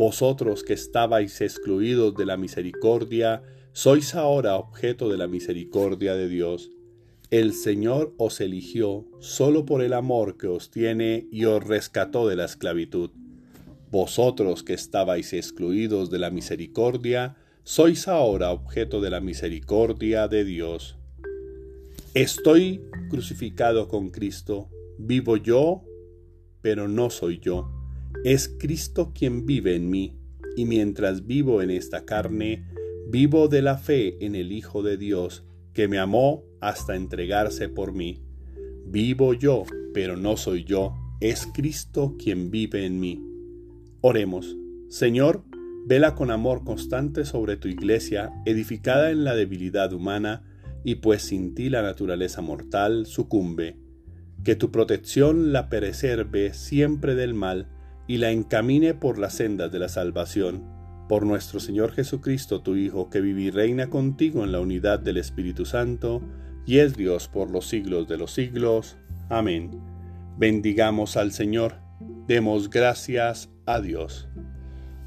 Vosotros 0.00 0.64
que 0.64 0.72
estabais 0.72 1.42
excluidos 1.42 2.14
de 2.14 2.24
la 2.24 2.38
misericordia, 2.38 3.42
sois 3.74 4.14
ahora 4.14 4.56
objeto 4.56 5.10
de 5.10 5.18
la 5.18 5.26
misericordia 5.26 6.14
de 6.14 6.26
Dios. 6.26 6.70
El 7.30 7.52
Señor 7.52 8.14
os 8.16 8.40
eligió 8.40 9.04
solo 9.18 9.66
por 9.66 9.82
el 9.82 9.92
amor 9.92 10.38
que 10.38 10.46
os 10.46 10.70
tiene 10.70 11.28
y 11.30 11.44
os 11.44 11.62
rescató 11.62 12.26
de 12.26 12.36
la 12.36 12.46
esclavitud. 12.46 13.10
Vosotros 13.90 14.62
que 14.62 14.72
estabais 14.72 15.34
excluidos 15.34 16.08
de 16.08 16.18
la 16.18 16.30
misericordia, 16.30 17.36
sois 17.62 18.08
ahora 18.08 18.52
objeto 18.52 19.02
de 19.02 19.10
la 19.10 19.20
misericordia 19.20 20.28
de 20.28 20.46
Dios. 20.46 20.96
Estoy 22.14 22.80
crucificado 23.10 23.86
con 23.86 24.08
Cristo, 24.08 24.70
vivo 24.96 25.36
yo, 25.36 25.82
pero 26.62 26.88
no 26.88 27.10
soy 27.10 27.38
yo. 27.38 27.79
Es 28.24 28.54
Cristo 28.58 29.12
quien 29.14 29.46
vive 29.46 29.74
en 29.74 29.88
mí, 29.88 30.18
y 30.56 30.66
mientras 30.66 31.26
vivo 31.26 31.62
en 31.62 31.70
esta 31.70 32.04
carne, 32.04 32.66
vivo 33.08 33.48
de 33.48 33.62
la 33.62 33.78
fe 33.78 34.24
en 34.24 34.34
el 34.34 34.52
Hijo 34.52 34.82
de 34.82 34.98
Dios, 34.98 35.46
que 35.72 35.88
me 35.88 35.98
amó 35.98 36.44
hasta 36.60 36.96
entregarse 36.96 37.68
por 37.70 37.92
mí. 37.92 38.22
Vivo 38.86 39.32
yo, 39.32 39.64
pero 39.94 40.16
no 40.16 40.36
soy 40.36 40.64
yo, 40.64 40.94
es 41.20 41.48
Cristo 41.54 42.16
quien 42.18 42.50
vive 42.50 42.84
en 42.84 43.00
mí. 43.00 43.24
Oremos, 44.02 44.56
Señor, 44.88 45.44
vela 45.86 46.14
con 46.14 46.30
amor 46.30 46.62
constante 46.62 47.24
sobre 47.24 47.56
tu 47.56 47.68
iglesia, 47.68 48.30
edificada 48.44 49.10
en 49.10 49.24
la 49.24 49.34
debilidad 49.34 49.92
humana, 49.94 50.44
y 50.84 50.96
pues 50.96 51.22
sin 51.22 51.54
ti 51.54 51.70
la 51.70 51.80
naturaleza 51.82 52.42
mortal 52.42 53.06
sucumbe. 53.06 53.78
Que 54.44 54.56
tu 54.56 54.70
protección 54.70 55.52
la 55.52 55.68
preserve 55.68 56.52
siempre 56.52 57.14
del 57.14 57.32
mal 57.32 57.68
y 58.06 58.18
la 58.18 58.30
encamine 58.30 58.94
por 58.94 59.18
las 59.18 59.34
sendas 59.34 59.70
de 59.70 59.78
la 59.78 59.88
salvación. 59.88 60.64
Por 61.08 61.26
nuestro 61.26 61.60
Señor 61.60 61.92
Jesucristo, 61.92 62.62
tu 62.62 62.76
Hijo, 62.76 63.10
que 63.10 63.20
vive 63.20 63.42
y 63.42 63.50
reina 63.50 63.90
contigo 63.90 64.44
en 64.44 64.52
la 64.52 64.60
unidad 64.60 65.00
del 65.00 65.16
Espíritu 65.16 65.64
Santo, 65.64 66.22
y 66.66 66.78
es 66.78 66.96
Dios 66.96 67.28
por 67.28 67.50
los 67.50 67.68
siglos 67.68 68.06
de 68.08 68.16
los 68.16 68.32
siglos. 68.32 68.96
Amén. 69.28 69.80
Bendigamos 70.38 71.16
al 71.16 71.32
Señor, 71.32 71.74
demos 72.26 72.70
gracias 72.70 73.50
a 73.66 73.80
Dios. 73.80 74.28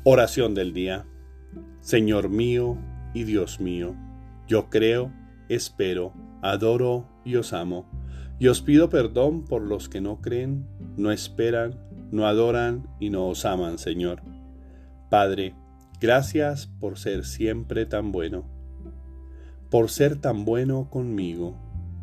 Oración 0.03 0.53
del 0.56 0.73
día. 0.73 1.06
Señor 1.79 2.29
mío 2.29 2.77
y 3.13 3.23
Dios 3.23 3.60
mío, 3.60 3.95
yo 4.47 4.69
creo 4.69 5.12
espero, 5.49 6.13
adoro 6.41 7.08
y 7.23 7.36
os 7.36 7.53
amo. 7.53 7.86
Y 8.39 8.47
os 8.47 8.62
pido 8.62 8.89
perdón 8.89 9.45
por 9.45 9.62
los 9.62 9.89
que 9.89 10.01
no 10.01 10.21
creen, 10.21 10.65
no 10.97 11.12
esperan, 11.12 11.79
no 12.13 12.28
adoran 12.28 12.88
y 12.99 13.10
no 13.10 13.28
os 13.28 13.43
aman, 13.43 13.80
Señor. 13.80 14.21
Padre, 15.10 15.56
gracias 15.99 16.67
por 16.67 16.99
ser 16.99 17.26
siempre 17.26 17.88
tan 17.88 18.12
bueno, 18.12 18.45
por 19.71 19.89
ser 19.89 20.21
tan 20.21 20.45
bueno 20.45 20.91
conmigo 20.91 21.56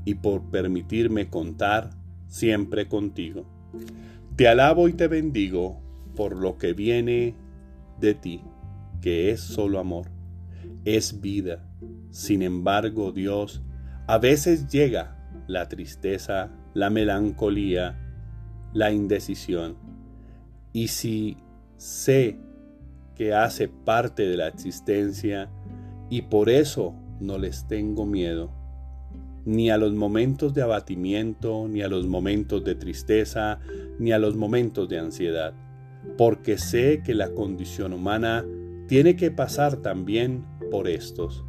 y 0.04 0.16
por 0.16 0.50
permitirme 0.50 1.30
contar 1.30 1.90
siempre 2.26 2.88
contigo. 2.88 3.46
Te 4.34 4.48
alabo 4.48 4.88
y 4.88 4.94
te 4.94 5.06
bendigo 5.06 5.80
por 6.16 6.34
lo 6.34 6.58
que 6.58 6.72
viene 6.72 7.36
de 8.00 8.14
ti, 8.14 8.42
que 9.00 9.30
es 9.30 9.40
solo 9.40 9.78
amor, 9.78 10.08
es 10.84 11.20
vida. 11.20 11.70
Sin 12.10 12.42
embargo, 12.42 13.12
Dios, 13.12 13.62
a 14.08 14.18
veces 14.18 14.66
llega 14.66 15.16
la 15.46 15.68
tristeza, 15.68 16.50
la 16.74 16.90
melancolía, 16.90 17.96
la 18.72 18.90
indecisión. 18.90 19.89
Y 20.72 20.88
si 20.88 21.36
sé 21.76 22.38
que 23.14 23.34
hace 23.34 23.68
parte 23.68 24.26
de 24.26 24.36
la 24.36 24.48
existencia 24.48 25.50
y 26.08 26.22
por 26.22 26.48
eso 26.48 26.94
no 27.20 27.38
les 27.38 27.66
tengo 27.66 28.06
miedo, 28.06 28.50
ni 29.44 29.70
a 29.70 29.78
los 29.78 29.92
momentos 29.92 30.54
de 30.54 30.62
abatimiento, 30.62 31.66
ni 31.68 31.82
a 31.82 31.88
los 31.88 32.06
momentos 32.06 32.64
de 32.64 32.74
tristeza, 32.74 33.58
ni 33.98 34.12
a 34.12 34.18
los 34.18 34.36
momentos 34.36 34.88
de 34.88 34.98
ansiedad, 34.98 35.54
porque 36.16 36.58
sé 36.58 37.02
que 37.04 37.14
la 37.14 37.30
condición 37.30 37.92
humana 37.92 38.44
tiene 38.86 39.16
que 39.16 39.30
pasar 39.30 39.76
también 39.76 40.44
por 40.70 40.88
estos. 40.88 41.44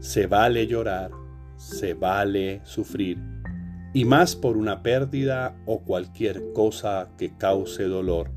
Se 0.00 0.26
vale 0.26 0.66
llorar, 0.66 1.10
se 1.56 1.94
vale 1.94 2.60
sufrir, 2.64 3.18
y 3.94 4.04
más 4.04 4.36
por 4.36 4.56
una 4.56 4.82
pérdida 4.82 5.56
o 5.66 5.80
cualquier 5.80 6.52
cosa 6.52 7.10
que 7.18 7.36
cause 7.36 7.84
dolor. 7.84 8.30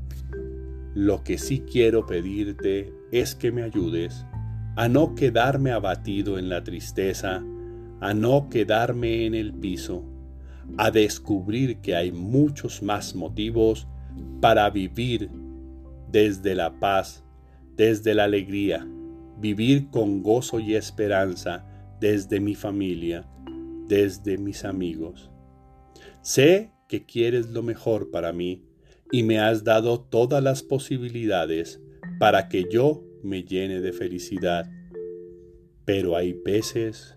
Lo 0.94 1.22
que 1.24 1.38
sí 1.38 1.60
quiero 1.60 2.06
pedirte 2.06 2.92
es 3.12 3.34
que 3.34 3.52
me 3.52 3.62
ayudes 3.62 4.26
a 4.76 4.88
no 4.88 5.14
quedarme 5.14 5.72
abatido 5.72 6.38
en 6.38 6.48
la 6.48 6.62
tristeza, 6.62 7.42
a 8.00 8.14
no 8.14 8.48
quedarme 8.50 9.24
en 9.24 9.34
el 9.34 9.54
piso, 9.54 10.04
a 10.76 10.90
descubrir 10.90 11.78
que 11.78 11.96
hay 11.96 12.12
muchos 12.12 12.82
más 12.82 13.14
motivos 13.14 13.86
para 14.40 14.68
vivir 14.70 15.30
desde 16.10 16.54
la 16.54 16.78
paz, 16.78 17.24
desde 17.76 18.14
la 18.14 18.24
alegría, 18.24 18.86
vivir 19.38 19.90
con 19.90 20.22
gozo 20.22 20.60
y 20.60 20.74
esperanza 20.74 21.64
desde 22.00 22.40
mi 22.40 22.54
familia, 22.54 23.26
desde 23.88 24.36
mis 24.38 24.64
amigos. 24.64 25.30
Sé 26.26 26.72
que 26.88 27.06
quieres 27.06 27.50
lo 27.50 27.62
mejor 27.62 28.10
para 28.10 28.32
mí 28.32 28.64
y 29.12 29.22
me 29.22 29.38
has 29.38 29.62
dado 29.62 30.00
todas 30.00 30.42
las 30.42 30.64
posibilidades 30.64 31.80
para 32.18 32.48
que 32.48 32.64
yo 32.68 33.04
me 33.22 33.44
llene 33.44 33.80
de 33.80 33.92
felicidad. 33.92 34.68
Pero 35.84 36.16
hay 36.16 36.32
veces 36.32 37.14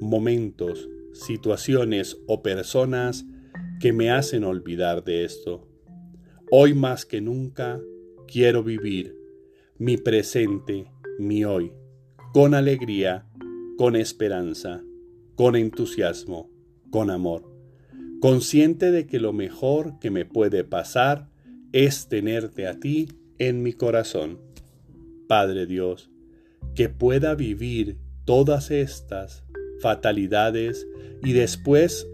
momentos, 0.00 0.88
situaciones 1.12 2.16
o 2.26 2.42
personas 2.42 3.26
que 3.78 3.92
me 3.92 4.10
hacen 4.10 4.42
olvidar 4.42 5.04
de 5.04 5.26
esto. 5.26 5.68
Hoy 6.50 6.72
más 6.72 7.04
que 7.04 7.20
nunca 7.20 7.78
quiero 8.26 8.62
vivir 8.62 9.14
mi 9.76 9.98
presente, 9.98 10.90
mi 11.18 11.44
hoy, 11.44 11.74
con 12.32 12.54
alegría, 12.54 13.26
con 13.76 13.96
esperanza, 13.96 14.82
con 15.34 15.56
entusiasmo, 15.56 16.50
con 16.90 17.10
amor, 17.10 17.55
consciente 18.20 18.90
de 18.90 19.06
que 19.06 19.20
lo 19.20 19.32
mejor 19.32 19.98
que 19.98 20.10
me 20.10 20.24
puede 20.24 20.64
pasar 20.64 21.28
es 21.72 22.08
tenerte 22.08 22.66
a 22.66 22.78
ti 22.78 23.08
en 23.38 23.62
mi 23.62 23.72
corazón. 23.72 24.40
Padre 25.28 25.66
Dios, 25.66 26.10
que 26.74 26.88
pueda 26.88 27.34
vivir 27.34 27.98
todas 28.24 28.70
estas 28.70 29.44
fatalidades 29.80 30.86
y 31.22 31.32
después 31.32 32.06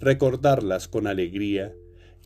recordarlas 0.00 0.88
con 0.88 1.06
alegría 1.06 1.74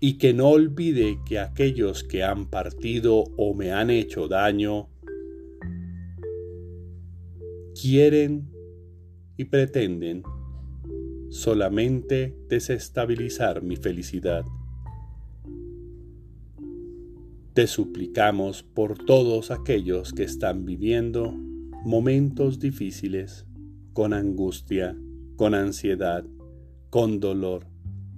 y 0.01 0.18
que 0.18 0.35
no 0.35 0.49
olvide 0.49 1.18
que 1.25 1.38
aquellos 1.38 2.03
que 2.03 2.25
han 2.25 2.51
partido 2.51 3.25
o 3.37 3.55
me 3.55 3.73
han 3.73 3.90
hecho 3.90 4.29
daño 4.29 4.88
quieren 7.81 8.51
y 9.37 9.45
pretenden 9.45 10.23
solamente 11.33 12.37
desestabilizar 12.51 13.62
mi 13.62 13.77
felicidad. 13.77 14.45
Te 17.55 17.66
suplicamos 17.66 18.62
por 18.62 18.99
todos 18.99 19.51
aquellos 19.51 20.12
que 20.12 20.25
están 20.25 20.66
viviendo 20.66 21.33
momentos 21.87 22.59
difíciles 22.59 23.47
con 23.95 24.12
angustia, 24.12 24.95
con 25.37 25.55
ansiedad, 25.55 26.23
con 26.90 27.18
dolor, 27.18 27.66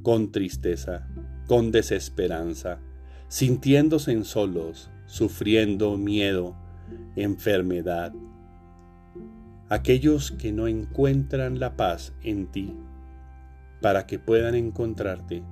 con 0.03 0.33
tristeza, 0.33 1.09
con 1.47 1.71
desesperanza, 1.71 2.81
sintiéndose 3.29 4.11
en 4.11 4.25
solos, 4.25 4.91
sufriendo 5.07 5.97
miedo, 5.97 6.57
enfermedad. 7.15 8.13
Aquellos 9.69 10.33
que 10.33 10.51
no 10.51 10.67
encuentran 10.67 11.61
la 11.61 11.77
paz 11.77 12.13
en 12.25 12.49
ti, 12.49 12.75
para 13.85 14.07
que 14.07 14.19
puedan 14.19 14.55
encontrarte, 14.55 15.43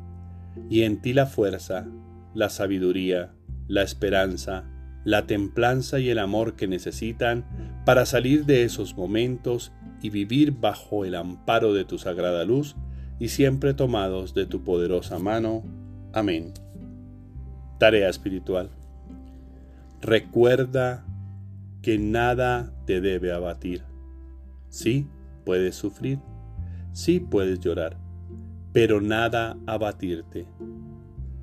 y 0.70 0.84
en 0.84 1.02
ti 1.02 1.12
la 1.12 1.26
fuerza, 1.26 1.86
la 2.32 2.48
sabiduría, 2.48 3.34
la 3.68 3.82
esperanza, 3.82 4.64
la 5.04 5.26
templanza 5.26 6.00
y 6.00 6.08
el 6.08 6.18
amor 6.18 6.56
que 6.56 6.66
necesitan 6.66 7.44
para 7.84 8.06
salir 8.06 8.46
de 8.46 8.64
esos 8.64 8.96
momentos 8.96 9.70
y 10.00 10.08
vivir 10.08 10.52
bajo 10.52 11.04
el 11.04 11.14
amparo 11.14 11.74
de 11.74 11.84
tu 11.84 11.98
sagrada 11.98 12.46
luz 12.46 12.74
y 13.18 13.28
siempre 13.28 13.74
tomados 13.74 14.32
de 14.32 14.46
tu 14.46 14.64
poderosa 14.64 15.18
mano. 15.18 15.62
Amén. 16.14 16.54
Tarea 17.78 18.08
espiritual. 18.08 18.70
Recuerda 20.00 21.04
que 21.82 21.98
nada 21.98 22.72
te 22.86 23.02
debe 23.02 23.30
abatir. 23.30 23.82
Sí, 24.70 25.06
puedes 25.44 25.74
sufrir, 25.74 26.18
sí 26.92 27.20
puedes 27.20 27.60
llorar, 27.60 27.98
pero 28.72 29.00
nada 29.00 29.58
abatirte, 29.66 30.46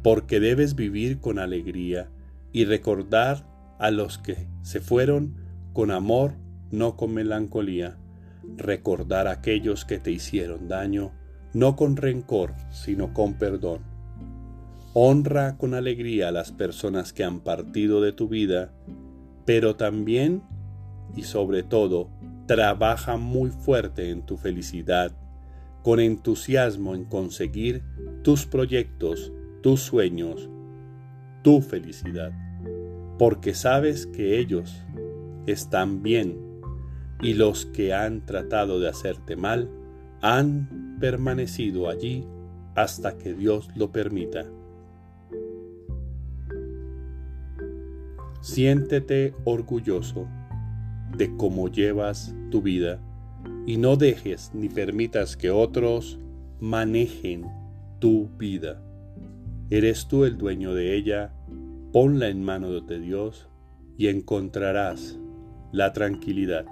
porque 0.03 0.39
debes 0.39 0.75
vivir 0.75 1.19
con 1.19 1.39
alegría 1.39 2.09
y 2.51 2.65
recordar 2.65 3.45
a 3.79 3.91
los 3.91 4.17
que 4.17 4.47
se 4.61 4.81
fueron 4.81 5.35
con 5.73 5.91
amor, 5.91 6.33
no 6.71 6.95
con 6.95 7.13
melancolía 7.13 7.97
recordar 8.57 9.27
a 9.27 9.31
aquellos 9.31 9.85
que 9.85 9.99
te 9.99 10.11
hicieron 10.11 10.67
daño, 10.67 11.11
no 11.53 11.75
con 11.75 11.97
rencor, 11.97 12.53
sino 12.71 13.13
con 13.13 13.35
perdón. 13.35 13.81
Honra 14.93 15.57
con 15.57 15.73
alegría 15.73 16.29
a 16.29 16.31
las 16.31 16.51
personas 16.51 17.13
que 17.13 17.23
han 17.23 17.41
partido 17.41 18.01
de 18.01 18.11
tu 18.11 18.27
vida, 18.27 18.73
pero 19.45 19.75
también 19.75 20.43
y 21.15 21.23
sobre 21.23 21.63
todo 21.63 22.09
trabaja 22.47 23.17
muy 23.17 23.51
fuerte 23.51 24.09
en 24.09 24.25
tu 24.25 24.37
felicidad, 24.37 25.15
con 25.83 25.99
entusiasmo 25.99 26.95
en 26.95 27.05
conseguir 27.05 27.83
tus 28.23 28.45
proyectos, 28.45 29.31
tus 29.61 29.81
sueños, 29.81 30.49
tu 31.41 31.61
felicidad, 31.61 32.31
porque 33.17 33.53
sabes 33.53 34.05
que 34.07 34.39
ellos 34.39 34.85
están 35.45 36.03
bien 36.03 36.37
y 37.21 37.33
los 37.33 37.65
que 37.65 37.93
han 37.93 38.25
tratado 38.25 38.79
de 38.79 38.89
hacerte 38.89 39.35
mal 39.35 39.69
han 40.21 40.97
permanecido 40.99 41.89
allí 41.89 42.25
hasta 42.75 43.17
que 43.17 43.33
Dios 43.33 43.69
lo 43.75 43.91
permita. 43.91 44.45
Siéntete 48.41 49.33
orgulloso 49.43 50.27
de 51.17 51.35
cómo 51.35 51.67
llevas 51.67 52.33
tu 52.51 52.61
vida 52.61 53.01
y 53.69 53.77
no 53.77 53.97
dejes 53.97 54.49
ni 54.55 54.67
permitas 54.67 55.37
que 55.37 55.51
otros 55.51 56.17
manejen 56.59 57.45
tu 57.99 58.27
vida. 58.35 58.81
Eres 59.69 60.07
tú 60.07 60.25
el 60.25 60.39
dueño 60.39 60.73
de 60.73 60.95
ella, 60.95 61.35
ponla 61.93 62.29
en 62.29 62.43
manos 62.43 62.87
de 62.87 62.99
Dios 62.99 63.47
y 63.95 64.07
encontrarás 64.07 65.19
la 65.71 65.93
tranquilidad. 65.93 66.65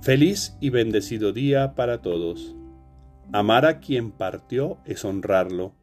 Feliz 0.00 0.56
y 0.58 0.70
bendecido 0.70 1.34
día 1.34 1.74
para 1.74 2.00
todos. 2.00 2.56
Amar 3.34 3.66
a 3.66 3.80
quien 3.80 4.10
partió 4.10 4.78
es 4.86 5.04
honrarlo, 5.04 5.74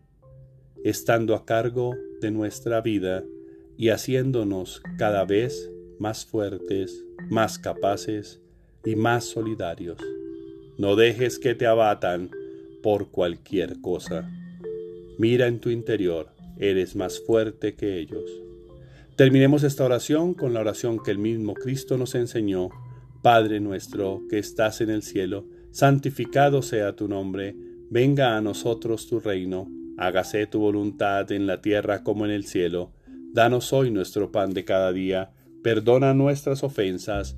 estando 0.84 1.36
a 1.36 1.46
cargo 1.46 1.94
de 2.22 2.32
nuestra 2.32 2.82
vida 2.82 3.24
y 3.78 3.90
haciéndonos 3.90 4.82
cada 4.98 5.26
vez 5.26 5.70
más 6.00 6.26
fuertes, 6.26 7.06
más 7.30 7.60
capaces 7.60 8.42
y 8.84 8.96
más 8.96 9.26
solidarios. 9.26 10.00
No 10.84 10.98
dejes 10.98 11.40
que 11.40 11.56
te 11.56 11.66
abatan 11.66 12.30
por 12.82 13.08
cualquier 13.10 13.80
cosa. 13.80 14.30
Mira 15.18 15.48
en 15.48 15.60
tu 15.62 15.70
interior, 15.70 16.28
eres 16.58 16.98
más 16.98 17.22
fuerte 17.22 17.76
que 17.76 18.00
ellos. 18.00 18.30
Terminemos 19.16 19.64
esta 19.64 19.86
oración 19.86 20.34
con 20.34 20.54
la 20.54 20.60
oración 20.60 21.02
que 21.02 21.12
el 21.12 21.20
mismo 21.20 21.54
Cristo 21.54 21.98
nos 21.98 22.16
enseñó. 22.16 22.68
Padre 23.22 23.62
nuestro 23.62 24.24
que 24.30 24.40
estás 24.40 24.82
en 24.82 24.90
el 24.90 25.04
cielo, 25.04 25.46
santificado 25.72 26.62
sea 26.62 26.98
tu 26.98 27.08
nombre, 27.08 27.56
venga 27.90 28.36
a 28.36 28.42
nosotros 28.42 29.08
tu 29.08 29.22
reino, 29.22 29.72
hágase 29.98 30.48
tu 30.48 30.60
voluntad 30.60 31.32
en 31.32 31.48
la 31.48 31.62
tierra 31.62 32.04
como 32.04 32.26
en 32.26 32.32
el 32.32 32.44
cielo. 32.44 32.92
Danos 33.32 33.72
hoy 33.72 33.90
nuestro 33.90 34.34
pan 34.34 34.54
de 34.54 34.66
cada 34.66 34.92
día, 34.92 35.32
perdona 35.64 36.14
nuestras 36.14 36.62
ofensas, 36.62 37.38